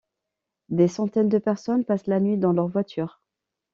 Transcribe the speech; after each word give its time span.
Des 0.69 0.87
centaines 0.87 1.29
de 1.29 1.37
personnes 1.37 1.85
passent 1.85 2.07
la 2.07 2.19
nuit 2.19 2.39
dans 2.39 2.53
leurs 2.53 2.67
voitures. 2.69 3.21